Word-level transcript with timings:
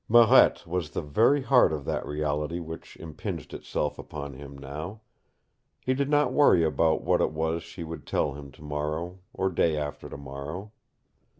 Marette 0.09 0.65
was 0.65 0.89
the 0.89 1.01
very 1.03 1.43
heart 1.43 1.71
of 1.71 1.85
that 1.85 2.03
reality 2.07 2.59
which 2.59 2.97
impinged 2.97 3.53
itself 3.53 3.99
upon 3.99 4.33
him 4.33 4.57
now. 4.57 5.01
He 5.85 5.93
did 5.93 6.09
not 6.09 6.33
worry 6.33 6.63
about 6.63 7.03
what 7.03 7.21
it 7.21 7.31
was 7.31 7.61
she 7.61 7.83
would 7.83 8.07
tell 8.07 8.33
him 8.33 8.51
tomorrow, 8.51 9.19
or 9.31 9.51
day 9.51 9.77
after 9.77 10.09
tomorrow. 10.09 10.71